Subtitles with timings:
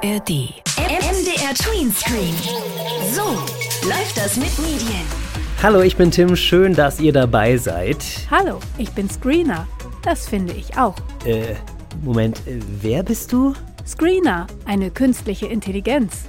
[0.00, 0.30] ARD.
[0.76, 2.34] MDR Tweenscreen.
[3.12, 3.22] So
[3.88, 5.02] läuft das mit Medien.
[5.60, 6.36] Hallo, ich bin Tim.
[6.36, 7.96] Schön, dass ihr dabei seid.
[8.30, 9.66] Hallo, ich bin Screener.
[10.04, 10.94] Das finde ich auch.
[11.24, 11.54] Äh,
[12.04, 13.54] Moment, äh, wer bist du?
[13.84, 16.26] Screener, eine künstliche Intelligenz.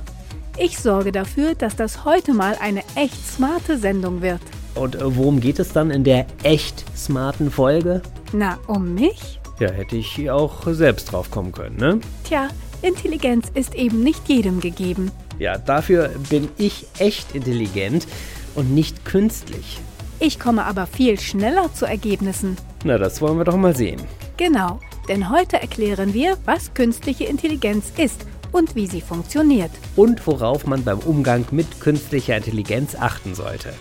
[0.58, 4.42] Ich sorge dafür, dass das heute mal eine echt smarte Sendung wird.
[4.74, 8.02] Und äh, worum geht es dann in der echt smarten Folge?
[8.34, 9.40] Na, um mich?
[9.60, 12.00] Ja, hätte ich auch selbst drauf kommen können, ne?
[12.24, 12.48] Tja,
[12.82, 15.12] Intelligenz ist eben nicht jedem gegeben.
[15.38, 18.08] Ja, dafür bin ich echt intelligent
[18.56, 19.80] und nicht künstlich.
[20.20, 22.58] Ich komme aber viel schneller zu Ergebnissen.
[22.84, 24.02] Na, das wollen wir doch mal sehen.
[24.38, 29.72] Genau, denn heute erklären wir, was künstliche Intelligenz ist und wie sie funktioniert.
[29.96, 33.74] Und worauf man beim Umgang mit künstlicher Intelligenz achten sollte.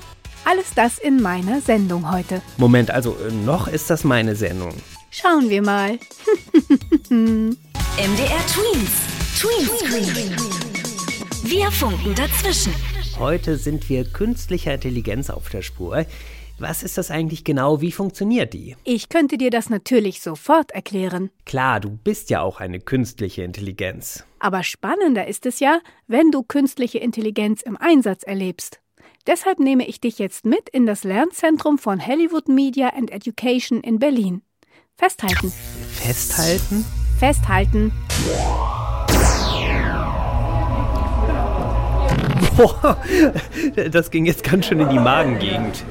[0.45, 2.41] Alles das in meiner Sendung heute.
[2.57, 4.75] Moment, also äh, noch ist das meine Sendung.
[5.11, 5.99] Schauen wir mal.
[7.99, 8.93] MDR Tweens.
[9.41, 10.37] Tweenscreen.
[11.43, 12.73] Wir funken dazwischen.
[13.19, 16.07] Heute sind wir künstlicher Intelligenz auf der Spur.
[16.61, 17.81] Was ist das eigentlich genau?
[17.81, 18.77] Wie funktioniert die?
[18.85, 21.31] Ich könnte dir das natürlich sofort erklären.
[21.45, 24.23] Klar, du bist ja auch eine künstliche Intelligenz.
[24.39, 28.79] Aber spannender ist es ja, wenn du künstliche Intelligenz im Einsatz erlebst.
[29.27, 33.99] Deshalb nehme ich dich jetzt mit in das Lernzentrum von Hollywood Media and Education in
[33.99, 34.43] Berlin.
[34.97, 35.53] Festhalten.
[35.95, 36.85] Festhalten?
[37.19, 37.93] Festhalten.
[42.57, 42.97] Boah,
[43.91, 45.85] das ging jetzt ganz schön in die Magengegend.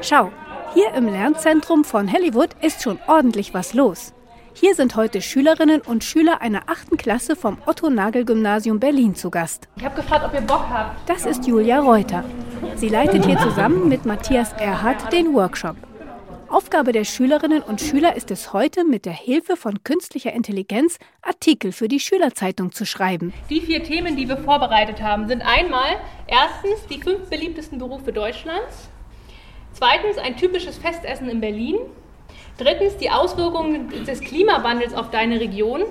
[0.00, 0.30] Schau,
[0.74, 4.14] hier im Lernzentrum von Hollywood ist schon ordentlich was los.
[4.54, 9.68] Hier sind heute Schülerinnen und Schüler einer achten Klasse vom Otto-Nagel-Gymnasium Berlin zu Gast.
[9.76, 11.08] Ich habe gefragt, ob ihr Bock habt.
[11.08, 12.24] Das ist Julia Reuter.
[12.74, 15.76] Sie leitet hier zusammen mit Matthias Erhardt den Workshop.
[16.50, 21.72] Aufgabe der Schülerinnen und Schüler ist es heute, mit der Hilfe von künstlicher Intelligenz Artikel
[21.72, 23.34] für die Schülerzeitung zu schreiben.
[23.50, 25.96] Die vier Themen, die wir vorbereitet haben, sind einmal
[26.26, 28.88] erstens die fünf beliebtesten Berufe Deutschlands,
[29.72, 31.76] zweitens ein typisches Festessen in Berlin,
[32.56, 35.82] drittens die Auswirkungen des Klimawandels auf deine Region,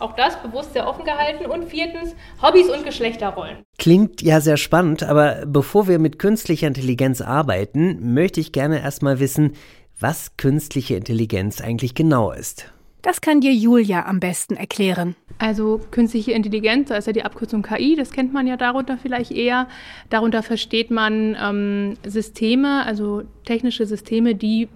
[0.00, 3.58] auch das bewusst sehr offen gehalten, und viertens Hobbys und Geschlechterrollen.
[3.76, 9.20] Klingt ja sehr spannend, aber bevor wir mit künstlicher Intelligenz arbeiten, möchte ich gerne erstmal
[9.20, 9.52] wissen,
[10.00, 12.72] was künstliche Intelligenz eigentlich genau ist.
[13.02, 15.14] Das kann dir Julia am besten erklären.
[15.38, 19.30] Also künstliche Intelligenz, da ist ja die Abkürzung KI, das kennt man ja darunter vielleicht
[19.30, 19.68] eher.
[20.10, 24.68] Darunter versteht man ähm, Systeme, also technische Systeme, die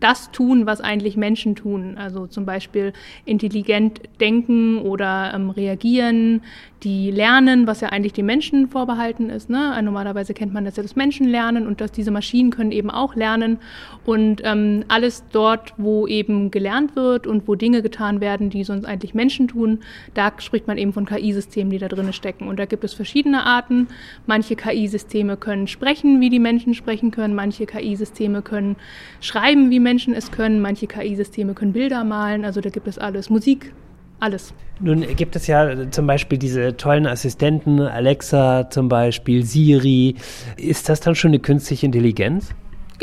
[0.00, 1.96] das tun, was eigentlich Menschen tun.
[1.96, 2.92] Also zum Beispiel
[3.24, 6.42] intelligent denken oder ähm, reagieren,
[6.84, 9.48] die lernen, was ja eigentlich den Menschen vorbehalten ist.
[9.48, 9.80] Ne?
[9.82, 13.14] Normalerweise kennt man das ja, das Menschen lernen und dass diese Maschinen können eben auch
[13.14, 13.58] lernen.
[14.04, 18.84] Und ähm, alles dort, wo eben gelernt wird und wo Dinge getan werden, die sonst
[18.84, 19.80] eigentlich Menschen tun,
[20.12, 22.48] da spricht man eben von KI-Systemen, die da drin stecken.
[22.48, 23.88] Und da gibt es verschiedene Arten.
[24.26, 27.34] Manche KI-Systeme können sprechen, wie die Menschen sprechen können.
[27.34, 28.76] Manche KI-Systeme können
[29.20, 30.60] schreiben, wie Menschen es können.
[30.60, 32.44] Manche KI-Systeme können Bilder malen.
[32.44, 33.30] Also da gibt es alles.
[33.30, 33.72] Musik,
[34.20, 34.54] alles.
[34.80, 40.16] Nun gibt es ja zum Beispiel diese tollen Assistenten, Alexa zum Beispiel, Siri.
[40.56, 42.50] Ist das dann schon eine künstliche Intelligenz?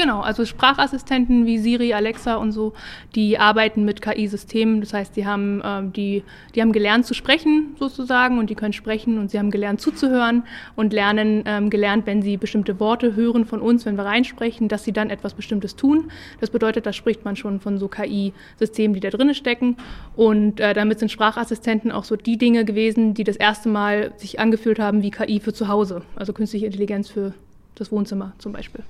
[0.02, 2.74] Genau, also Sprachassistenten wie Siri, Alexa und so,
[3.14, 4.82] die arbeiten mit KI-Systemen.
[4.82, 6.24] Das heißt, die haben, äh, die,
[6.56, 10.42] die haben gelernt zu sprechen sozusagen und die können sprechen und sie haben gelernt zuzuhören
[10.76, 14.84] und lernen ähm, gelernt, wenn sie bestimmte Worte hören von uns, wenn wir reinsprechen, dass
[14.84, 16.10] sie dann etwas Bestimmtes tun.
[16.40, 19.78] Das bedeutet, da spricht man schon von so KI-Systemen, die da drinnen stecken.
[20.16, 24.40] Und äh, damit sind Sprachassistenten auch so die Dinge gewesen, die das erste Mal sich
[24.40, 27.36] angefühlt haben wie KI für zu Hause, also künstliche Intelligenz für
[27.76, 28.84] das Wohnzimmer zum Beispiel.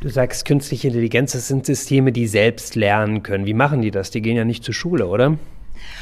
[0.00, 3.46] Du sagst, künstliche Intelligenz, das sind Systeme, die selbst lernen können.
[3.46, 4.12] Wie machen die das?
[4.12, 5.36] Die gehen ja nicht zur Schule, oder?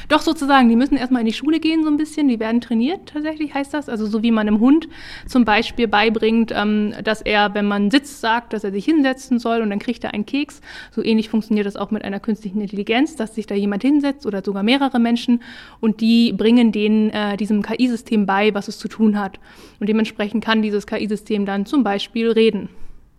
[0.09, 3.07] Doch sozusagen, die müssen erstmal in die Schule gehen so ein bisschen, die werden trainiert
[3.07, 3.89] tatsächlich, heißt das.
[3.89, 4.87] Also so wie man einem Hund
[5.27, 9.63] zum Beispiel beibringt, ähm, dass er, wenn man sitzt, sagt, dass er sich hinsetzen soll
[9.63, 10.61] und dann kriegt er einen Keks.
[10.91, 14.43] So ähnlich funktioniert das auch mit einer künstlichen Intelligenz, dass sich da jemand hinsetzt oder
[14.45, 15.43] sogar mehrere Menschen
[15.81, 19.41] und die bringen denen äh, diesem KI-System bei, was es zu tun hat.
[19.81, 22.69] Und dementsprechend kann dieses KI-System dann zum Beispiel reden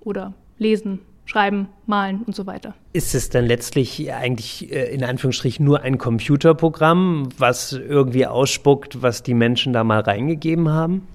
[0.01, 2.73] oder lesen, schreiben, malen und so weiter.
[2.93, 9.23] Ist es dann letztlich eigentlich äh, in Anführungsstrichen nur ein Computerprogramm, was irgendwie ausspuckt, was
[9.23, 11.07] die Menschen da mal reingegeben haben?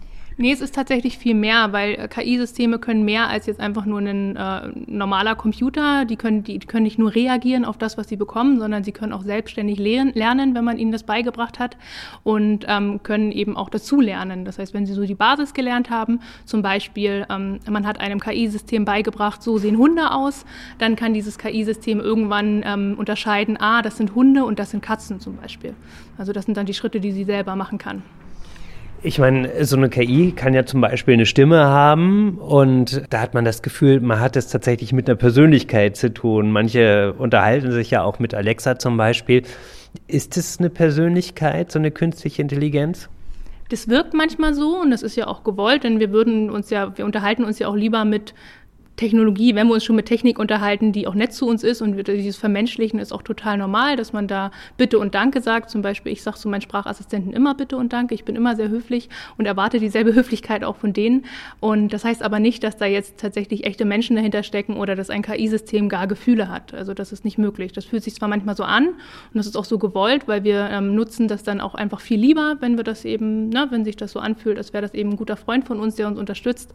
[0.43, 4.01] Nee, es ist tatsächlich viel mehr, weil äh, KI-Systeme können mehr als jetzt einfach nur
[4.01, 6.05] ein äh, normaler Computer.
[6.05, 9.13] Die können, die, können nicht nur reagieren auf das, was sie bekommen, sondern sie können
[9.13, 11.77] auch selbstständig lernen, wenn man ihnen das beigebracht hat
[12.25, 14.45] und ähm, können eben auch dazu lernen.
[14.45, 18.19] Das heißt, wenn sie so die Basis gelernt haben, zum Beispiel, ähm, man hat einem
[18.19, 20.45] KI-System beigebracht, so sehen Hunde aus,
[20.79, 25.21] dann kann dieses KI-System irgendwann ähm, unterscheiden, ah, das sind Hunde und das sind Katzen
[25.21, 25.75] zum Beispiel.
[26.19, 28.03] Also das sind dann die Schritte, die sie selber machen kann.
[29.05, 33.35] Ich meine, so eine KI kann ja zum Beispiel eine Stimme haben und da hat
[33.35, 36.53] man das Gefühl, man hat es tatsächlich mit einer Persönlichkeit zu tun.
[36.53, 39.43] Manche unterhalten sich ja auch mit Alexa zum Beispiel.
[40.07, 43.09] Ist es eine Persönlichkeit, so eine künstliche Intelligenz?
[43.71, 46.97] Das wirkt manchmal so und das ist ja auch gewollt, denn wir würden uns ja,
[46.97, 48.35] wir unterhalten uns ja auch lieber mit
[48.97, 51.97] Technologie, wenn wir uns schon mit Technik unterhalten, die auch nett zu uns ist und
[52.07, 55.71] dieses Vermenschlichen ist auch total normal, dass man da Bitte und Danke sagt.
[55.71, 58.15] Zum Beispiel, ich sage zu meinen Sprachassistenten immer Bitte und Danke.
[58.15, 59.09] Ich bin immer sehr höflich
[59.39, 61.25] und erwarte dieselbe Höflichkeit auch von denen.
[61.59, 65.09] Und das heißt aber nicht, dass da jetzt tatsächlich echte Menschen dahinter stecken oder dass
[65.09, 66.75] ein KI-System gar Gefühle hat.
[66.75, 67.73] Also das ist nicht möglich.
[67.73, 68.95] Das fühlt sich zwar manchmal so an und
[69.35, 72.57] das ist auch so gewollt, weil wir ähm, nutzen das dann auch einfach viel lieber,
[72.61, 75.17] wenn wir das eben, ne, wenn sich das so anfühlt, als wäre das eben ein
[75.17, 76.75] guter Freund von uns, der uns unterstützt.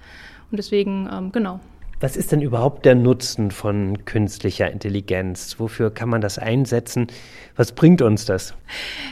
[0.49, 1.59] Und deswegen, ähm, genau.
[1.99, 5.55] Was ist denn überhaupt der Nutzen von künstlicher Intelligenz?
[5.57, 7.07] Wofür kann man das einsetzen?
[7.55, 8.53] Was bringt uns das?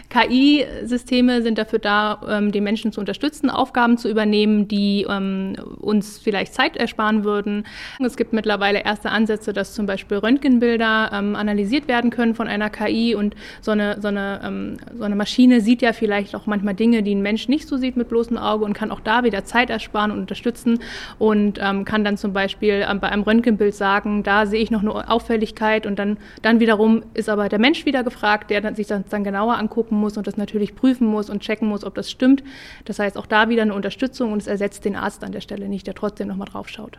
[0.10, 6.20] KI-Systeme sind dafür da, ähm, den Menschen zu unterstützen, Aufgaben zu übernehmen, die ähm, uns
[6.20, 7.66] vielleicht Zeit ersparen würden.
[8.06, 12.70] Es gibt mittlerweile erste Ansätze, dass zum Beispiel Röntgenbilder ähm, analysiert werden können von einer
[12.70, 16.76] KI und so eine, so, eine, ähm, so eine Maschine sieht ja vielleicht auch manchmal
[16.76, 19.44] Dinge, die ein Mensch nicht so sieht mit bloßem Auge und kann auch da wieder
[19.44, 20.80] Zeit ersparen und unterstützen
[21.18, 24.82] und ähm, kann dann zum Beispiel ähm, bei einem Röntgenbild sagen, da sehe ich noch
[24.82, 28.88] eine Auffälligkeit und dann, dann wiederum ist aber der Mensch wieder gefragt, der dann sich
[28.88, 32.12] das dann genauer angucken muss und das natürlich prüfen muss und checken muss, ob das
[32.12, 32.44] stimmt.
[32.86, 35.68] Das heißt, auch da wieder eine Unterstützung und es ersetzt den Arzt an der Stelle
[35.68, 36.98] nicht, der trotzdem nochmal drauf schaut.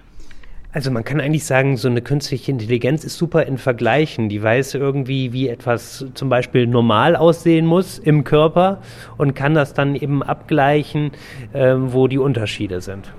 [0.76, 4.28] Also man kann eigentlich sagen, so eine künstliche Intelligenz ist super in Vergleichen.
[4.28, 8.82] Die weiß irgendwie, wie etwas zum Beispiel normal aussehen muss im Körper
[9.16, 11.12] und kann das dann eben abgleichen,
[11.54, 13.10] äh, wo die Unterschiede sind.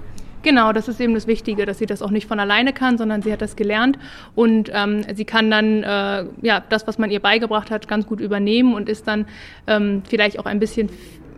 [0.47, 3.21] Genau, das ist eben das Wichtige, dass sie das auch nicht von alleine kann, sondern
[3.21, 3.99] sie hat das gelernt
[4.33, 8.21] und ähm, sie kann dann äh, ja das, was man ihr beigebracht hat, ganz gut
[8.21, 9.25] übernehmen und ist dann
[9.67, 10.89] ähm, vielleicht auch ein bisschen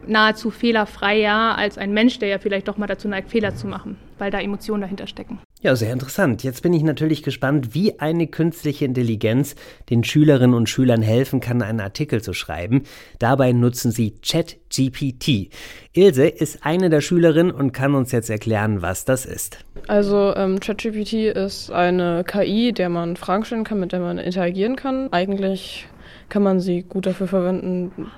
[0.05, 3.97] nahezu fehlerfreier als ein Mensch, der ja vielleicht doch mal dazu neigt, Fehler zu machen,
[4.19, 5.39] weil da Emotionen dahinter stecken.
[5.61, 6.41] Ja, sehr interessant.
[6.43, 9.55] Jetzt bin ich natürlich gespannt, wie eine künstliche Intelligenz
[9.89, 12.83] den Schülerinnen und Schülern helfen kann, einen Artikel zu schreiben.
[13.19, 15.49] Dabei nutzen sie ChatGPT.
[15.91, 19.57] Ilse ist eine der Schülerinnen und kann uns jetzt erklären, was das ist.
[19.87, 24.77] Also ähm, ChatGPT ist eine KI, der man Fragen stellen kann, mit der man interagieren
[24.77, 25.11] kann.
[25.11, 25.89] Eigentlich
[26.29, 28.09] kann man sie gut dafür verwenden,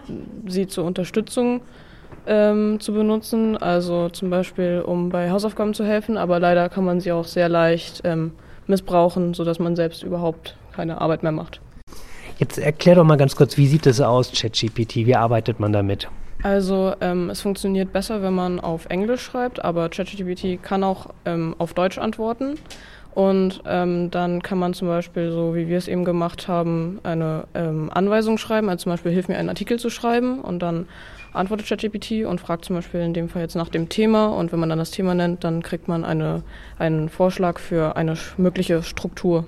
[0.47, 1.61] sie zur Unterstützung
[2.27, 6.99] ähm, zu benutzen, also zum Beispiel um bei Hausaufgaben zu helfen, aber leider kann man
[6.99, 8.31] sie auch sehr leicht ähm,
[8.67, 11.61] missbrauchen, sodass man selbst überhaupt keine Arbeit mehr macht.
[12.37, 14.95] Jetzt erklär doch mal ganz kurz, wie sieht es aus, ChatGPT?
[15.05, 16.09] Wie arbeitet man damit?
[16.43, 21.55] Also ähm, es funktioniert besser, wenn man auf Englisch schreibt, aber ChatGPT kann auch ähm,
[21.59, 22.55] auf Deutsch antworten.
[23.13, 27.43] Und ähm, dann kann man zum Beispiel, so wie wir es eben gemacht haben, eine
[27.53, 30.87] ähm, Anweisung schreiben, also zum Beispiel hilf mir einen Artikel zu schreiben und dann
[31.33, 34.59] antwortet ChatGPT und fragt zum Beispiel in dem Fall jetzt nach dem Thema und wenn
[34.59, 36.43] man dann das Thema nennt, dann kriegt man eine,
[36.77, 39.45] einen Vorschlag für eine mögliche Struktur.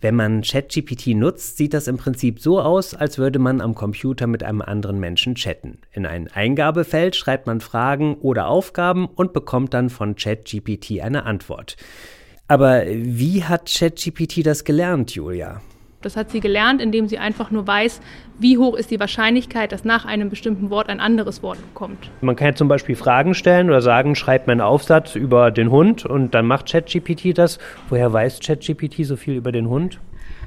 [0.00, 4.26] Wenn man ChatGPT nutzt, sieht das im Prinzip so aus, als würde man am Computer
[4.26, 5.78] mit einem anderen Menschen chatten.
[5.92, 11.76] In ein Eingabefeld schreibt man Fragen oder Aufgaben und bekommt dann von ChatGPT eine Antwort.
[12.46, 15.62] Aber wie hat ChatGPT das gelernt, Julia?
[16.06, 18.00] Das hat sie gelernt, indem sie einfach nur weiß,
[18.38, 22.12] wie hoch ist die Wahrscheinlichkeit, dass nach einem bestimmten Wort ein anderes Wort kommt.
[22.20, 25.72] Man kann ja zum Beispiel Fragen stellen oder sagen, schreibt mir einen Aufsatz über den
[25.72, 27.58] Hund und dann macht ChatGPT das.
[27.88, 29.98] Woher weiß ChatGPT so viel über den Hund?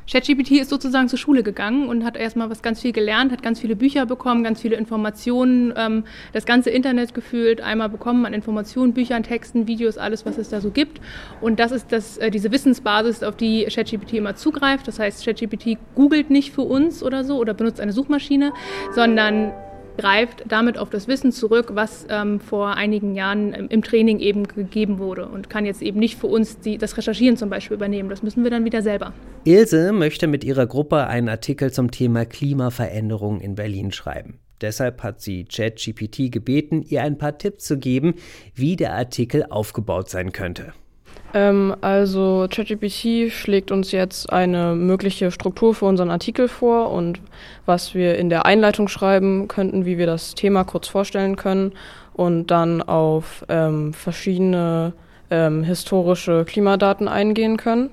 [0.10, 3.60] ChatGPT ist sozusagen zur Schule gegangen und hat erstmal was ganz viel gelernt, hat ganz
[3.60, 8.94] viele Bücher bekommen, ganz viele Informationen, ähm, das ganze Internet gefühlt einmal bekommen an Informationen,
[8.94, 11.00] Büchern, Texten, Videos, alles, was es da so gibt.
[11.42, 14.88] Und das ist das, äh, diese Wissensbasis, auf die ChatGPT immer zugreift.
[14.88, 18.52] Das heißt, ChatGPT googelt nicht für uns oder so oder benutzt eine Suchmaschine,
[18.96, 19.54] sondern
[20.00, 24.98] greift damit auf das Wissen zurück, was ähm, vor einigen Jahren im, Training eben gegeben
[24.98, 28.10] wurde und kann jetzt eben nicht für uns die, das Recherchieren zum Beispiel übernehmen.
[28.10, 29.14] Das müssen wir dann wieder selber.
[29.44, 34.40] Ilse möchte mit ihrer Gruppe einen Artikel zum Thema Klimaveränderung in Berlin schreiben.
[34.62, 38.16] Deshalb hat sie ChatGPT gebeten, ihr ein paar Tipps zu geben,
[38.56, 40.74] wie der Artikel aufgebaut sein könnte.
[41.34, 47.20] Ähm, also ChatGPT schlägt uns jetzt eine mögliche Struktur für unseren Artikel vor und
[47.66, 51.74] was wir in der Einleitung schreiben könnten, wie wir das Thema kurz vorstellen können
[52.14, 54.94] und dann auf ähm, verschiedene
[55.30, 57.92] ähm, historische Klimadaten eingehen können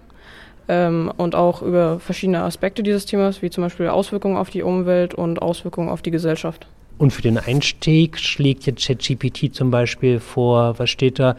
[0.68, 5.14] ähm, und auch über verschiedene Aspekte dieses Themas, wie zum Beispiel Auswirkungen auf die Umwelt
[5.14, 6.66] und Auswirkungen auf die Gesellschaft.
[6.98, 11.36] Und für den Einstieg schlägt jetzt ChatGPT zum Beispiel vor, was steht da?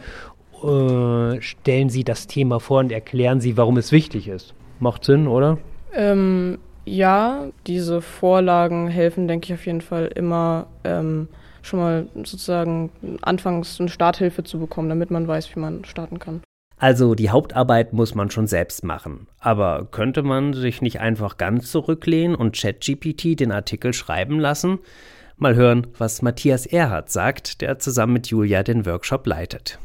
[0.62, 4.54] Äh, stellen Sie das Thema vor und erklären Sie, warum es wichtig ist.
[4.80, 5.58] Macht Sinn, oder?
[5.92, 11.28] Ähm, ja, diese Vorlagen helfen, denke ich, auf jeden Fall immer ähm,
[11.62, 12.90] schon mal sozusagen
[13.22, 16.42] anfangs eine Starthilfe zu bekommen, damit man weiß, wie man starten kann.
[16.78, 19.26] Also die Hauptarbeit muss man schon selbst machen.
[19.40, 24.78] Aber könnte man sich nicht einfach ganz zurücklehnen und ChatGPT den Artikel schreiben lassen?
[25.36, 29.78] Mal hören, was Matthias Erhardt sagt, der zusammen mit Julia den Workshop leitet.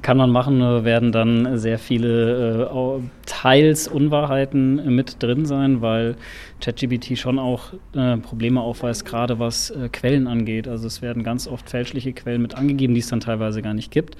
[0.00, 6.16] Kann man machen, werden dann sehr viele äh, teils Unwahrheiten mit drin sein, weil
[6.62, 10.68] ChatGPT schon auch äh, Probleme aufweist, gerade was äh, Quellen angeht.
[10.68, 13.90] Also es werden ganz oft fälschliche Quellen mit angegeben, die es dann teilweise gar nicht
[13.90, 14.16] gibt.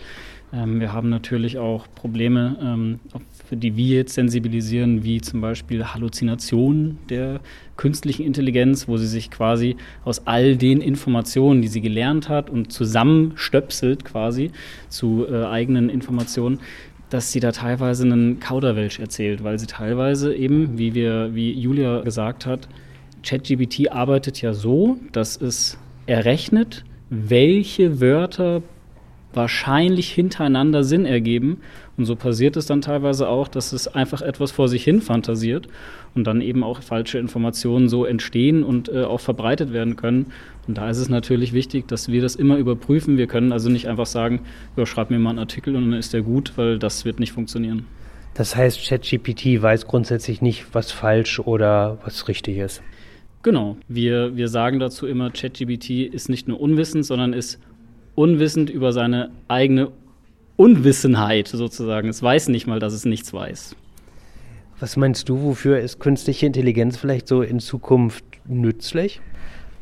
[0.52, 3.00] Ähm, wir haben natürlich auch Probleme, ähm,
[3.44, 7.40] für die wir jetzt sensibilisieren, wie zum Beispiel Halluzinationen der
[7.76, 12.72] künstlichen Intelligenz, wo sie sich quasi aus all den Informationen, die sie gelernt hat und
[12.72, 14.50] zusammenstöpselt quasi
[14.88, 16.60] zu äh, eigenen Informationen,
[17.10, 22.00] dass sie da teilweise einen Kauderwelsch erzählt, weil sie teilweise eben, wie wir, wie Julia
[22.00, 22.68] gesagt hat,
[23.22, 28.62] ChatGPT arbeitet ja so, dass es errechnet, welche Wörter
[29.36, 31.58] wahrscheinlich hintereinander Sinn ergeben.
[31.96, 35.68] Und so passiert es dann teilweise auch, dass es einfach etwas vor sich hin fantasiert
[36.14, 40.26] und dann eben auch falsche Informationen so entstehen und äh, auch verbreitet werden können.
[40.66, 43.18] Und da ist es natürlich wichtig, dass wir das immer überprüfen.
[43.18, 44.40] Wir können also nicht einfach sagen,
[44.76, 47.32] ja, schreib mir mal einen Artikel und dann ist der gut, weil das wird nicht
[47.32, 47.86] funktionieren.
[48.34, 52.82] Das heißt, ChatGPT weiß grundsätzlich nicht, was falsch oder was richtig ist.
[53.44, 53.76] Genau.
[53.86, 57.60] Wir, wir sagen dazu immer, ChatGPT ist nicht nur unwissend, sondern ist
[58.14, 59.90] unwissend über seine eigene
[60.56, 62.08] Unwissenheit sozusagen.
[62.08, 63.76] Es weiß nicht mal, dass es nichts weiß.
[64.80, 69.20] Was meinst du, wofür ist künstliche Intelligenz vielleicht so in Zukunft nützlich?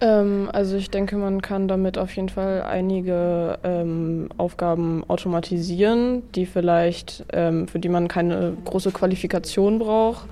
[0.01, 6.47] Ähm, also ich denke, man kann damit auf jeden Fall einige ähm, Aufgaben automatisieren, die
[6.47, 10.27] vielleicht, ähm, für die man keine große Qualifikation braucht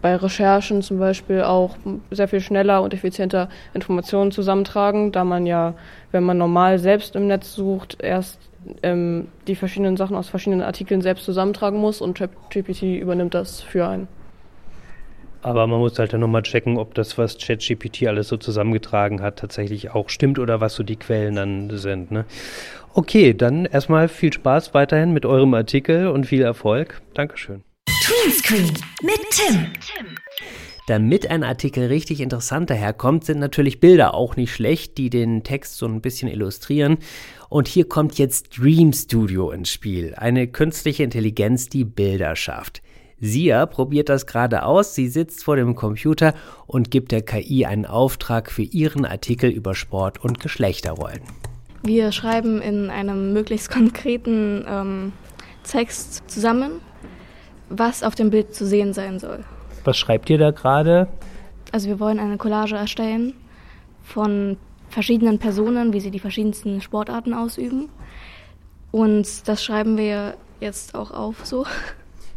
[0.00, 1.76] bei Recherchen zum Beispiel auch
[2.10, 5.74] sehr viel schneller und effizienter Informationen zusammentragen, da man ja,
[6.10, 8.38] wenn man normal selbst im Netz sucht, erst
[8.82, 13.86] ähm, die verschiedenen Sachen aus verschiedenen Artikeln selbst zusammentragen muss und ChatGPT übernimmt das für
[13.86, 14.08] einen.
[15.42, 19.40] Aber man muss halt dann nochmal checken, ob das, was ChatGPT alles so zusammengetragen hat,
[19.40, 22.12] tatsächlich auch stimmt oder was so die Quellen dann sind.
[22.12, 22.26] Ne?
[22.94, 27.02] Okay, dann erstmal viel Spaß weiterhin mit eurem Artikel und viel Erfolg.
[27.14, 27.64] Dankeschön.
[28.04, 28.72] Greenscreen
[29.04, 29.68] mit Tim.
[30.88, 35.76] Damit ein Artikel richtig interessant daherkommt, sind natürlich Bilder auch nicht schlecht, die den Text
[35.76, 36.98] so ein bisschen illustrieren.
[37.48, 42.82] Und hier kommt jetzt Dream Studio ins Spiel, eine künstliche Intelligenz, die Bilder schafft.
[43.20, 46.34] Sia probiert das gerade aus, sie sitzt vor dem Computer
[46.66, 51.22] und gibt der KI einen Auftrag für ihren Artikel über Sport und Geschlechterrollen.
[51.84, 55.12] Wir schreiben in einem möglichst konkreten ähm,
[55.62, 56.80] Text zusammen
[57.78, 59.44] was auf dem Bild zu sehen sein soll.
[59.84, 61.08] Was schreibt ihr da gerade?
[61.72, 63.34] Also wir wollen eine Collage erstellen
[64.02, 64.56] von
[64.88, 67.88] verschiedenen Personen, wie sie die verschiedensten Sportarten ausüben.
[68.90, 71.64] Und das schreiben wir jetzt auch auf so.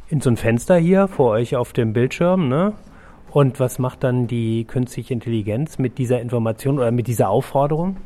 [0.09, 2.73] In so ein Fenster hier vor euch auf dem Bildschirm, ne?
[3.31, 7.97] Und was macht dann die künstliche Intelligenz mit dieser Information oder mit dieser Aufforderung?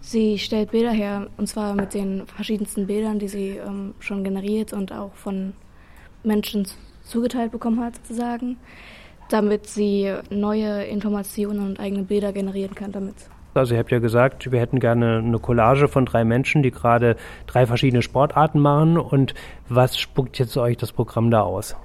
[0.00, 4.72] Sie stellt Bilder her, und zwar mit den verschiedensten Bildern, die sie ähm, schon generiert
[4.72, 5.52] und auch von
[6.24, 6.66] Menschen
[7.04, 8.56] zugeteilt bekommen hat, sozusagen,
[9.28, 13.14] damit sie neue Informationen und eigene Bilder generieren kann damit.
[13.54, 17.16] Also ihr habt ja gesagt, wir hätten gerne eine Collage von drei Menschen, die gerade
[17.46, 18.98] drei verschiedene Sportarten machen.
[18.98, 19.34] Und
[19.68, 21.76] was spuckt jetzt euch das Programm da aus?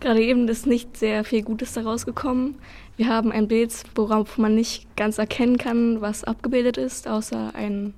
[0.00, 2.58] Gerade eben ist nicht sehr viel Gutes daraus gekommen.
[2.96, 7.92] Wir haben ein Bild, worauf man nicht ganz erkennen kann, was abgebildet ist, außer ein,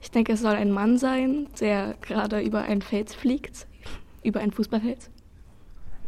[0.00, 3.66] ich denke, es soll ein Mann sein, der gerade über ein Feld fliegt
[4.26, 5.10] über ein Fußballfeld.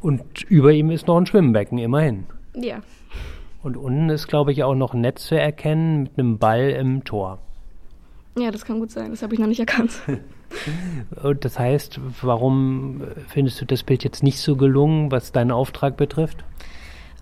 [0.01, 2.25] Und über ihm ist noch ein Schwimmbecken, immerhin.
[2.55, 2.81] Ja.
[3.63, 7.05] Und unten ist, glaube ich, auch noch ein Netz zu erkennen mit einem Ball im
[7.05, 7.39] Tor.
[8.39, 9.11] Ja, das kann gut sein.
[9.11, 9.93] Das habe ich noch nicht erkannt.
[11.23, 15.97] Und das heißt, warum findest du das Bild jetzt nicht so gelungen, was deinen Auftrag
[15.97, 16.45] betrifft?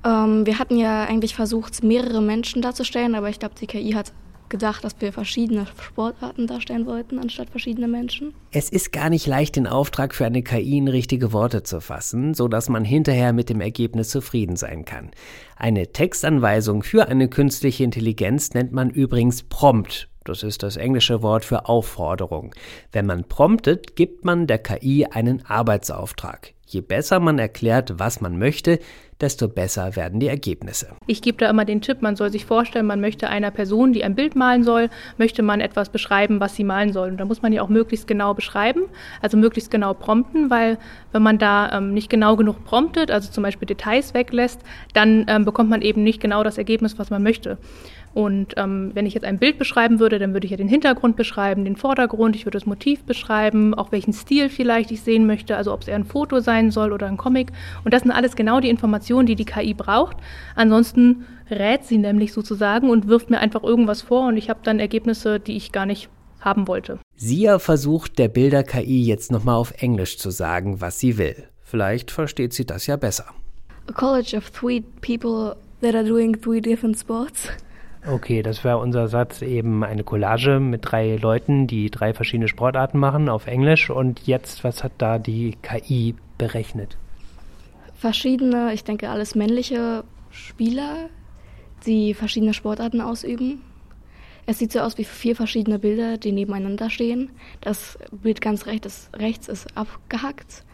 [0.05, 4.13] Ähm, wir hatten ja eigentlich versucht, mehrere Menschen darzustellen, aber ich glaube, die KI hat
[4.49, 8.35] gedacht, dass wir verschiedene Sportarten darstellen wollten, anstatt verschiedene Menschen.
[8.51, 12.35] Es ist gar nicht leicht, den Auftrag für eine KI in richtige Worte zu fassen,
[12.35, 15.11] so dass man hinterher mit dem Ergebnis zufrieden sein kann.
[15.57, 20.09] Eine Textanweisung für eine künstliche Intelligenz nennt man übrigens Prompt.
[20.25, 22.53] Das ist das englische Wort für Aufforderung.
[22.91, 26.53] Wenn man promptet, gibt man der KI einen Arbeitsauftrag.
[26.67, 28.81] Je besser man erklärt, was man möchte,
[29.21, 30.89] desto besser werden die Ergebnisse.
[31.07, 34.05] Ich gebe da immer den Tipp, man soll sich vorstellen, man möchte einer Person, die
[34.05, 37.11] ein Bild malen soll, möchte man etwas beschreiben, was sie malen soll.
[37.11, 38.83] Und da muss man ja auch möglichst genau beschreiben,
[39.23, 40.79] also möglichst genau prompten, weil
[41.13, 44.61] wenn man da ähm, nicht genau genug promptet, also zum Beispiel Details weglässt,
[44.93, 47.59] dann ähm, bekommt man eben nicht genau das Ergebnis, was man möchte.
[48.17, 51.17] Und ähm, wenn ich jetzt ein Bild beschreiben würde, dann würde ich ja den Hintergrund
[51.17, 55.55] beschreiben, den Vordergrund, ich würde das Motiv beschreiben, auch welchen Stil vielleicht ich sehen möchte,
[55.55, 57.53] also ob es eher ein Foto sein soll oder ein Comic.
[57.85, 60.17] Und das sind alles genau die Informationen, die die KI braucht.
[60.55, 64.81] Ansonsten rät sie nämlich sozusagen und wirft mir einfach irgendwas vor und ich habe dann
[64.81, 66.09] Ergebnisse, die ich gar nicht
[66.41, 66.99] haben wollte.
[67.17, 71.49] Sia versucht der Bilder-KI jetzt nochmal auf Englisch zu sagen, was sie will.
[71.63, 73.27] Vielleicht versteht sie das ja besser.
[73.89, 77.49] A college of three people that are doing three different sports.
[78.09, 82.99] Okay, das wäre unser Satz eben eine Collage mit drei Leuten, die drei verschiedene Sportarten
[82.99, 83.91] machen auf Englisch.
[83.91, 86.97] Und jetzt, was hat da die KI berechnet?
[87.97, 91.09] Verschiedene, ich denke alles männliche Spieler,
[91.87, 93.63] die verschiedene Sportarten ausüben.
[94.45, 97.31] Es sieht so aus wie vier verschiedene Bilder, die nebeneinander stehen.
[97.63, 100.65] Das Bild ganz rechts, rechts ist abgehackt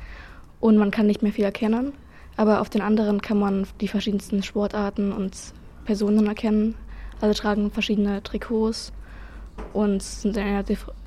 [0.61, 1.93] und man kann nicht mehr viel erkennen.
[2.37, 5.37] Aber auf den anderen kann man die verschiedensten Sportarten und
[5.85, 6.75] Personen erkennen.
[7.21, 8.93] Alle tragen verschiedene Trikots
[9.73, 10.65] und sind in einer,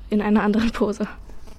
[0.08, 1.06] in einer anderen Pose.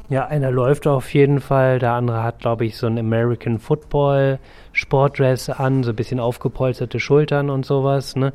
[0.09, 4.39] Ja, einer läuft auf jeden Fall, der andere hat, glaube ich, so ein American Football
[4.71, 8.15] Sportdress an, so ein bisschen aufgepolsterte Schultern und sowas.
[8.15, 8.31] Ne?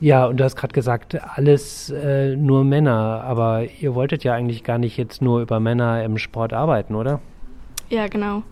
[0.00, 4.64] Ja, und du hast gerade gesagt, alles äh, nur Männer, aber ihr wolltet ja eigentlich
[4.64, 7.20] gar nicht jetzt nur über Männer im Sport arbeiten, oder?
[7.90, 8.42] Ja, genau.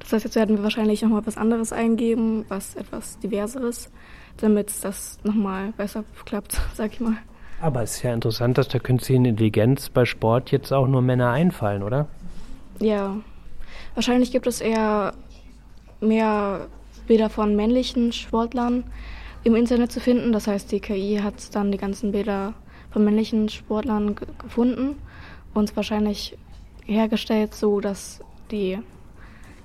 [0.00, 3.90] Das heißt, jetzt werden wir wahrscheinlich nochmal was anderes eingeben, was etwas diverseres
[4.36, 7.16] damit das nochmal besser klappt, sag ich mal.
[7.60, 11.30] Aber es ist ja interessant, dass der künstlichen Intelligenz bei Sport jetzt auch nur Männer
[11.30, 12.08] einfallen, oder?
[12.78, 13.16] Ja.
[13.94, 15.12] Wahrscheinlich gibt es eher
[16.00, 16.68] mehr
[17.06, 18.84] Bilder von männlichen Sportlern
[19.44, 20.32] im Internet zu finden.
[20.32, 22.54] Das heißt, die KI hat dann die ganzen Bilder
[22.90, 24.96] von männlichen Sportlern gefunden
[25.52, 26.38] und wahrscheinlich
[26.86, 28.78] hergestellt, so dass die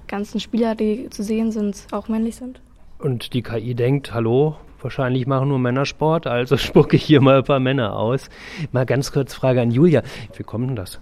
[0.08, 2.62] ganzen Spieler, die zu sehen sind, auch männlich sind.
[3.00, 7.40] Und die KI denkt, hallo, wahrscheinlich machen nur Männer Sport, also spucke ich hier mal
[7.40, 8.30] ein paar Männer aus.
[8.72, 10.04] Mal ganz kurz Frage an Julia.
[10.38, 11.02] Wie kommt denn das?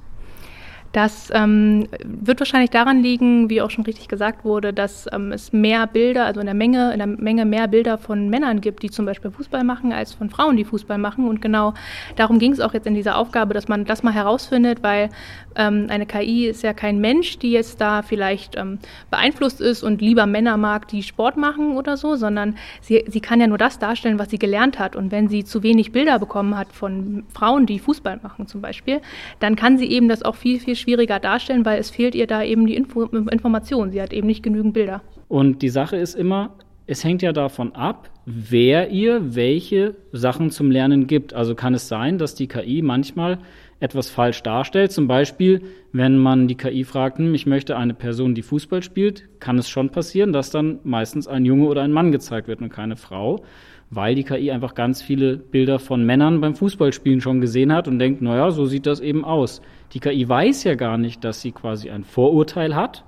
[0.93, 5.51] Das ähm, wird wahrscheinlich daran liegen, wie auch schon richtig gesagt wurde, dass ähm, es
[5.51, 8.91] mehr Bilder, also in der Menge, in der Menge mehr Bilder von Männern gibt, die
[8.91, 11.27] zum Beispiel Fußball machen, als von Frauen, die Fußball machen.
[11.27, 11.73] Und genau
[12.15, 15.09] darum ging es auch jetzt in dieser Aufgabe, dass man das mal herausfindet, weil
[15.55, 18.77] ähm, eine KI ist ja kein Mensch, die jetzt da vielleicht ähm,
[19.09, 23.41] beeinflusst ist und lieber Männer mag, die Sport machen oder so, sondern sie, sie kann
[23.41, 24.95] ja nur das darstellen, was sie gelernt hat.
[24.95, 29.01] Und wenn sie zu wenig Bilder bekommen hat von Frauen, die Fußball machen zum Beispiel,
[29.39, 32.43] dann kann sie eben das auch viel, viel schwieriger darstellen, weil es fehlt ihr da
[32.43, 33.91] eben die Info Information.
[33.91, 35.01] Sie hat eben nicht genügend Bilder.
[35.27, 40.69] Und die Sache ist immer, es hängt ja davon ab, wer ihr welche Sachen zum
[40.69, 41.33] Lernen gibt.
[41.33, 43.39] Also kann es sein, dass die KI manchmal
[43.79, 44.91] etwas falsch darstellt.
[44.91, 49.23] Zum Beispiel, wenn man die KI fragt, hm, ich möchte eine Person, die Fußball spielt,
[49.39, 52.69] kann es schon passieren, dass dann meistens ein Junge oder ein Mann gezeigt wird und
[52.69, 53.43] keine Frau
[53.95, 57.99] weil die KI einfach ganz viele Bilder von Männern beim Fußballspielen schon gesehen hat und
[57.99, 59.61] denkt, naja, so sieht das eben aus.
[59.93, 63.03] Die KI weiß ja gar nicht, dass sie quasi ein Vorurteil hat.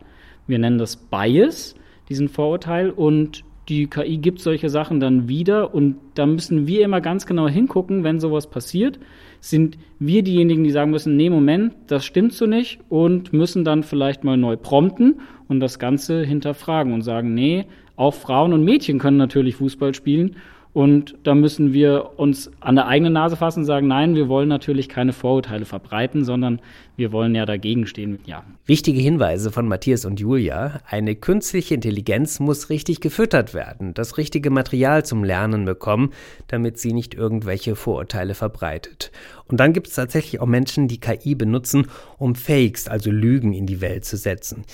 [0.48, 1.76] Wir nennen das Bias,
[2.10, 5.74] diesen Vorurteil, und die KI gibt solche Sachen dann wieder.
[5.74, 9.00] Und da müssen wir immer ganz genau hingucken, wenn sowas passiert,
[9.40, 13.82] sind wir diejenigen, die sagen müssen, nee, Moment, das stimmt so nicht und müssen dann
[13.82, 19.00] vielleicht mal neu prompten und das Ganze hinterfragen und sagen, nee, auch Frauen und Mädchen
[19.00, 20.36] können natürlich Fußball spielen
[20.76, 24.50] und da müssen wir uns an der eigenen Nase fassen und sagen, nein, wir wollen
[24.50, 26.60] natürlich keine Vorurteile verbreiten, sondern
[26.98, 28.20] wir wollen ja dagegen stehen.
[28.26, 28.44] Ja.
[28.66, 30.82] Wichtige Hinweise von Matthias und Julia.
[30.86, 36.10] Eine künstliche Intelligenz muss richtig gefüttert werden, das richtige Material zum Lernen bekommen,
[36.50, 39.14] damit sie nicht irgendwelche Vorurteile verbreitet.
[39.48, 43.66] Und dann gibt es tatsächlich auch Menschen, die KI benutzen, um Fakes, also Lügen in
[43.66, 44.66] die Welt zu setzen.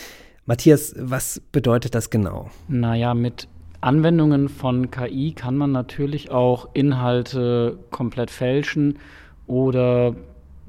[0.48, 2.50] Matthias, was bedeutet das genau?
[2.68, 3.48] Naja, mit
[3.82, 9.00] Anwendungen von KI kann man natürlich auch Inhalte komplett fälschen
[9.48, 10.16] oder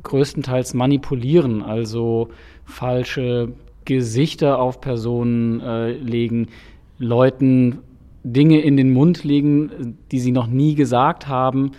[0.02, 2.30] größtenteils manipulieren, also
[2.64, 3.52] falsche
[3.84, 6.48] Gesichter auf Personen äh, legen,
[6.98, 7.78] Leuten
[8.24, 11.72] Dinge in den Mund legen, die sie noch nie gesagt haben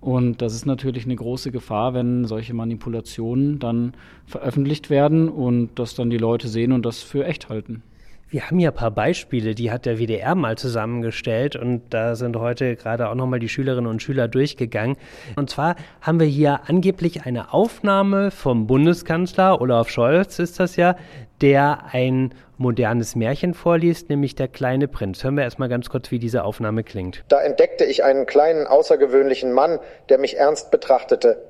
[0.00, 3.94] Und das ist natürlich eine große Gefahr, wenn solche Manipulationen dann
[4.26, 7.82] veröffentlicht werden und das dann die Leute sehen und das für echt halten.
[8.30, 12.36] Wir haben hier ein paar Beispiele, die hat der WDR mal zusammengestellt und da sind
[12.36, 14.98] heute gerade auch nochmal die Schülerinnen und Schüler durchgegangen.
[15.36, 20.96] Und zwar haben wir hier angeblich eine Aufnahme vom Bundeskanzler, Olaf Scholz ist das ja,
[21.40, 25.24] der ein modernes Märchen vorliest, nämlich Der kleine Prinz.
[25.24, 27.24] Hören wir erstmal ganz kurz, wie diese Aufnahme klingt.
[27.28, 29.78] Da entdeckte ich einen kleinen, außergewöhnlichen Mann,
[30.10, 31.42] der mich ernst betrachtete.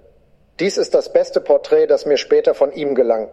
[0.60, 3.30] Dies ist das beste Porträt, das mir später von ihm gelang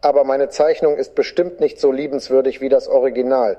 [0.00, 3.58] aber meine Zeichnung ist bestimmt nicht so liebenswürdig wie das Original.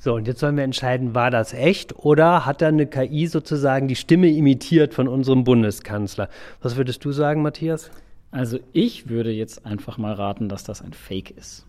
[0.00, 3.88] So, und jetzt sollen wir entscheiden, war das echt oder hat da eine KI sozusagen
[3.88, 6.28] die Stimme imitiert von unserem Bundeskanzler?
[6.62, 7.90] Was würdest du sagen, Matthias?
[8.30, 11.66] Also ich würde jetzt einfach mal raten, dass das ein Fake ist.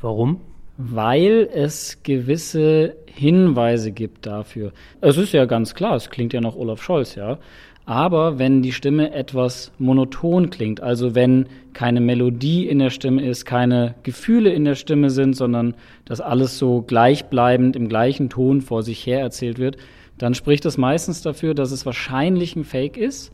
[0.00, 0.40] Warum?
[0.78, 4.72] Weil es gewisse Hinweise gibt dafür.
[5.02, 7.38] Es ist ja ganz klar, es klingt ja nach Olaf Scholz, ja.
[7.86, 13.44] Aber wenn die Stimme etwas monoton klingt, also wenn keine Melodie in der Stimme ist,
[13.44, 18.82] keine Gefühle in der Stimme sind, sondern dass alles so gleichbleibend im gleichen Ton vor
[18.82, 19.76] sich her erzählt wird,
[20.18, 23.32] dann spricht das meistens dafür, dass es wahrscheinlich ein Fake ist.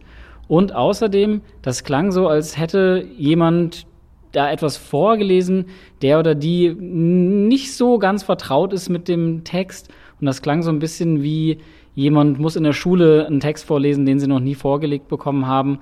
[0.49, 3.87] Und außerdem, das klang so, als hätte jemand
[4.33, 5.67] da etwas vorgelesen,
[6.03, 9.88] der oder die nicht so ganz vertraut ist mit dem Text.
[10.21, 11.59] Und das klang so ein bisschen wie
[11.95, 15.81] jemand muss in der Schule einen Text vorlesen, den sie noch nie vorgelegt bekommen haben.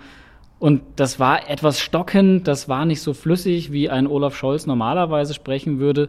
[0.59, 5.33] Und das war etwas stockend, das war nicht so flüssig, wie ein Olaf Scholz normalerweise
[5.33, 6.09] sprechen würde.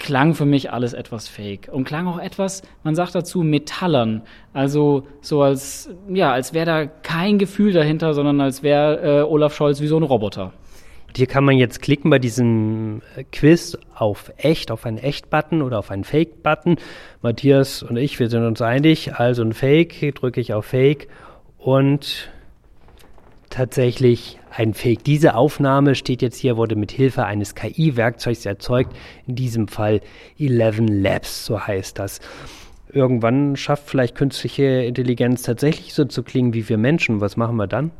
[0.00, 4.22] Klang für mich alles etwas fake und klang auch etwas, man sagt dazu, metallern.
[4.52, 9.54] Also so als, ja, als wäre da kein Gefühl dahinter, sondern als wäre äh, Olaf
[9.54, 10.52] Scholz wie so ein Roboter.
[11.16, 15.78] Hier kann man jetzt klicken bei diesem äh, Quiz auf echt, auf einen Echt-Button oder
[15.78, 16.76] auf einen Fake-Button.
[17.22, 19.14] Matthias und ich, wir sind uns einig.
[19.14, 21.08] Also ein Fake, drücke ich auf Fake
[21.58, 22.30] und
[23.48, 25.04] tatsächlich ein Fake.
[25.04, 28.96] Diese Aufnahme steht jetzt hier, wurde mit Hilfe eines KI-Werkzeugs erzeugt.
[29.28, 30.00] In diesem Fall
[30.40, 32.20] 11 Labs, so heißt das.
[32.92, 37.20] Irgendwann schafft vielleicht künstliche Intelligenz tatsächlich so zu klingen wie wir Menschen.
[37.20, 37.92] Was machen wir dann?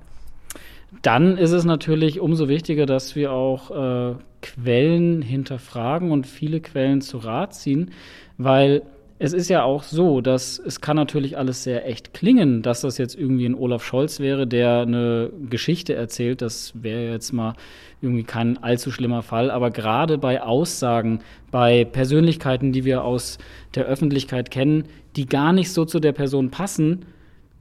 [1.03, 7.01] Dann ist es natürlich umso wichtiger, dass wir auch äh, Quellen hinterfragen und viele Quellen
[7.01, 7.91] zu Rat ziehen,
[8.39, 8.83] weil
[9.19, 12.99] es ist ja auch so, dass es kann natürlich alles sehr echt klingen, dass das
[12.99, 16.43] jetzt irgendwie ein Olaf Scholz wäre, der eine Geschichte erzählt.
[16.43, 17.55] Das wäre jetzt mal
[18.03, 19.51] irgendwie kein allzu schlimmer Fall.
[19.51, 21.21] Aber gerade bei Aussagen,
[21.53, 23.39] bei Persönlichkeiten, die wir aus
[23.77, 27.07] der Öffentlichkeit kennen, die gar nicht so zu der Person passen,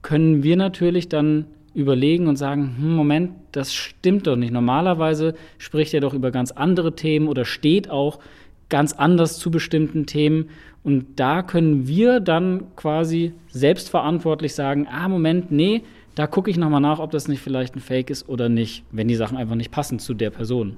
[0.02, 4.52] können wir natürlich dann überlegen und sagen, hm, Moment, das stimmt doch nicht.
[4.52, 8.20] Normalerweise spricht er doch über ganz andere Themen oder steht auch
[8.68, 10.50] ganz anders zu bestimmten Themen.
[10.82, 15.82] Und da können wir dann quasi selbstverantwortlich sagen, ah, Moment, nee,
[16.14, 19.08] da gucke ich nochmal nach, ob das nicht vielleicht ein Fake ist oder nicht, wenn
[19.08, 20.76] die Sachen einfach nicht passen zu der Person.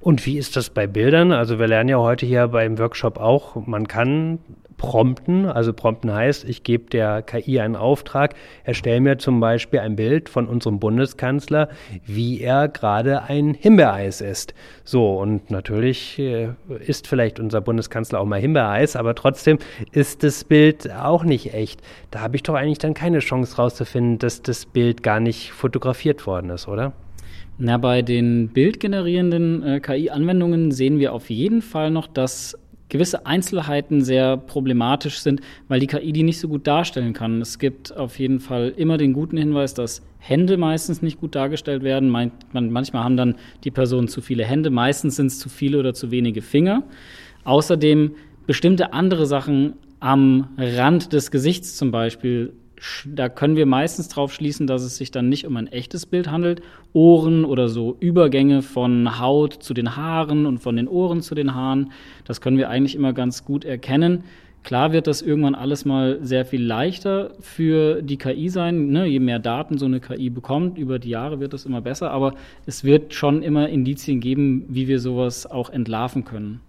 [0.00, 1.32] Und wie ist das bei Bildern?
[1.32, 4.38] Also wir lernen ja heute hier beim Workshop auch, man kann
[4.76, 5.46] prompten.
[5.46, 8.34] Also prompten heißt, ich gebe der KI einen Auftrag,
[8.64, 11.68] erstelle mir zum Beispiel ein Bild von unserem Bundeskanzler,
[12.04, 14.54] wie er gerade ein Himbeereis isst.
[14.84, 16.48] So, und natürlich äh,
[16.86, 19.58] isst vielleicht unser Bundeskanzler auch mal Himbeereis, aber trotzdem
[19.92, 21.80] ist das Bild auch nicht echt.
[22.10, 26.26] Da habe ich doch eigentlich dann keine Chance rauszufinden, dass das Bild gar nicht fotografiert
[26.26, 26.92] worden ist, oder?
[27.58, 34.02] Na, bei den bildgenerierenden äh, KI-Anwendungen sehen wir auf jeden Fall noch, dass gewisse Einzelheiten
[34.02, 37.40] sehr problematisch sind, weil die KI die nicht so gut darstellen kann.
[37.40, 41.82] Es gibt auf jeden Fall immer den guten Hinweis, dass Hände meistens nicht gut dargestellt
[41.82, 42.10] werden.
[42.52, 46.10] manchmal haben dann die Personen zu viele Hände, meistens sind es zu viele oder zu
[46.10, 46.82] wenige Finger.
[47.44, 48.12] Außerdem
[48.46, 52.52] bestimmte andere Sachen am Rand des Gesichts zum Beispiel
[53.06, 56.30] da können wir meistens drauf schließen, dass es sich dann nicht um ein echtes Bild
[56.30, 56.62] handelt.
[56.92, 61.54] Ohren oder so Übergänge von Haut zu den Haaren und von den Ohren zu den
[61.54, 61.92] Haaren,
[62.24, 64.24] das können wir eigentlich immer ganz gut erkennen.
[64.66, 68.88] Klar wird das irgendwann alles mal sehr viel leichter für die KI sein.
[68.88, 69.06] Ne?
[69.06, 72.10] Je mehr Daten so eine KI bekommt, über die Jahre wird das immer besser.
[72.10, 72.34] Aber
[72.66, 76.62] es wird schon immer Indizien geben, wie wir sowas auch entlarven können.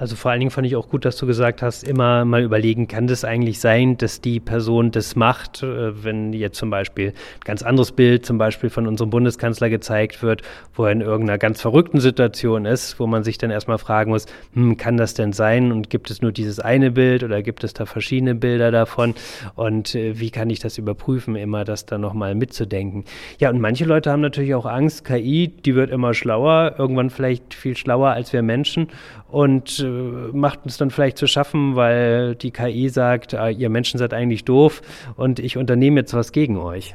[0.00, 2.88] Also vor allen Dingen fand ich auch gut, dass du gesagt hast, immer mal überlegen,
[2.88, 7.44] kann das eigentlich sein, dass die Person das macht, äh, wenn jetzt zum Beispiel ein
[7.44, 10.40] ganz anderes Bild zum Beispiel von unserem Bundeskanzler gezeigt wird,
[10.72, 14.24] wo er in irgendeiner ganz verrückten Situation ist, wo man sich dann erstmal fragen muss,
[14.54, 15.70] hm, kann das denn sein?
[15.70, 19.14] Und gibt es nur dieses eine Bild oder gibt es da verschiedene Bilder davon?
[19.54, 23.04] Und äh, wie kann ich das überprüfen, immer das dann nochmal mitzudenken.
[23.38, 27.52] Ja, und manche Leute haben natürlich auch Angst, KI, die wird immer schlauer, irgendwann vielleicht
[27.52, 28.88] viel schlauer als wir Menschen.
[29.28, 29.89] Und äh,
[30.32, 34.44] macht uns dann vielleicht zu schaffen, weil die KI sagt, ah, ihr Menschen seid eigentlich
[34.44, 34.82] doof
[35.16, 36.94] und ich unternehme jetzt was gegen euch.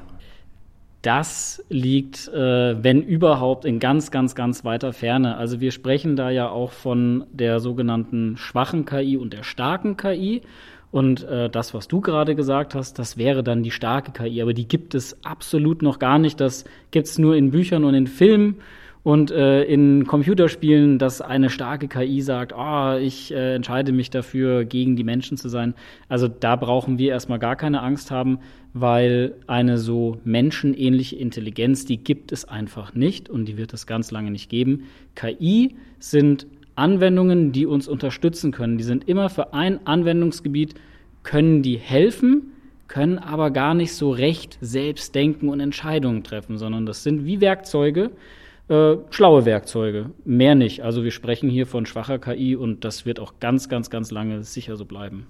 [1.06, 5.38] das liegt, äh, wenn überhaupt, in ganz, ganz, ganz weiter Ferne.
[5.38, 10.42] Also wir sprechen da ja auch von der sogenannten schwachen KI und der starken KI.
[10.92, 14.42] Und äh, das, was du gerade gesagt hast, das wäre dann die starke KI.
[14.42, 16.42] Aber die gibt es absolut noch gar nicht.
[16.42, 18.56] Das gibt es nur in Büchern und in Filmen
[19.06, 24.66] und äh, in Computerspielen, dass eine starke KI sagt, oh, ich äh, entscheide mich dafür,
[24.66, 25.76] gegen die Menschen zu sein.
[26.10, 28.40] Also da brauchen wir erstmal gar keine Angst haben,
[28.74, 34.10] weil eine so menschenähnliche Intelligenz, die gibt es einfach nicht und die wird es ganz
[34.10, 34.86] lange nicht geben.
[35.14, 38.80] KI sind Anwendungen, die uns unterstützen können.
[38.80, 40.74] Die sind immer für ein Anwendungsgebiet,
[41.22, 42.54] können die helfen,
[42.88, 47.40] können aber gar nicht so recht selbst denken und Entscheidungen treffen, sondern das sind wie
[47.40, 48.10] Werkzeuge,
[48.68, 50.12] äh, schlaue Werkzeuge.
[50.24, 50.84] Mehr nicht.
[50.84, 54.44] Also wir sprechen hier von schwacher KI und das wird auch ganz, ganz, ganz lange
[54.44, 55.28] sicher so bleiben.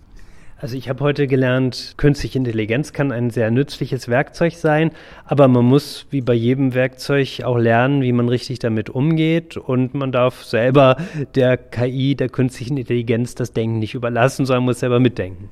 [0.58, 4.92] Also ich habe heute gelernt, künstliche Intelligenz kann ein sehr nützliches Werkzeug sein,
[5.26, 9.94] aber man muss wie bei jedem Werkzeug auch lernen, wie man richtig damit umgeht und
[9.94, 10.96] man darf selber
[11.36, 15.50] der KI, der künstlichen Intelligenz das Denken nicht überlassen, sondern muss selber mitdenken.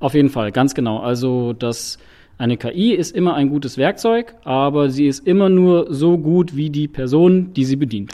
[0.00, 0.98] Auf jeden Fall, ganz genau.
[0.98, 1.98] Also das
[2.40, 6.70] eine KI ist immer ein gutes Werkzeug, aber sie ist immer nur so gut wie
[6.70, 8.12] die Person, die sie bedient.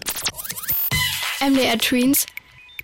[1.41, 2.27] MDR Tweens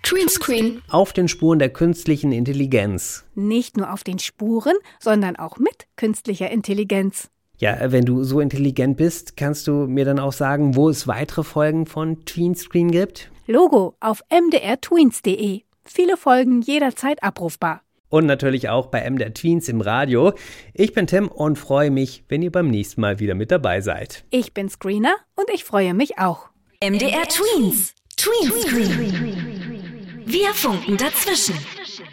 [0.04, 0.82] Tweenscreen.
[0.88, 3.24] Auf den Spuren der künstlichen Intelligenz.
[3.34, 7.28] Nicht nur auf den Spuren, sondern auch mit künstlicher Intelligenz.
[7.58, 11.42] Ja, wenn du so intelligent bist, kannst du mir dann auch sagen, wo es weitere
[11.42, 13.32] Folgen von Tweenscreen gibt?
[13.48, 15.62] Logo auf mdrtweens.de.
[15.84, 20.34] Viele Folgen jederzeit abrufbar und natürlich auch bei MDR Tweens im Radio.
[20.74, 24.24] Ich bin Tim und freue mich, wenn ihr beim nächsten Mal wieder mit dabei seid.
[24.28, 26.50] Ich bin Screener und ich freue mich auch.
[26.84, 27.94] MDR Tweens.
[28.18, 29.32] Tweenscreen.
[30.26, 31.56] Wir funken dazwischen.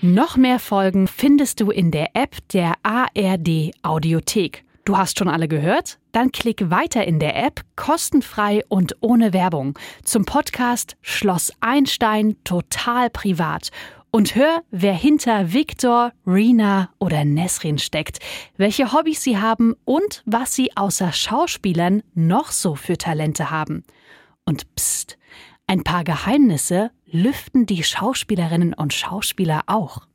[0.02, 4.64] Noch mehr Folgen findest du in der App der ARD Audiothek.
[4.86, 6.00] Du hast schon alle gehört?
[6.14, 13.10] Dann klick weiter in der App kostenfrei und ohne Werbung zum Podcast Schloss Einstein total
[13.10, 13.70] privat
[14.12, 18.20] und hör, wer hinter Victor, Rina oder Nesrin steckt,
[18.58, 23.84] welche Hobbys sie haben und was sie außer Schauspielern noch so für Talente haben.
[24.46, 25.18] Und pst,
[25.68, 30.08] ein paar Geheimnisse lüften die Schauspielerinnen und Schauspieler auch.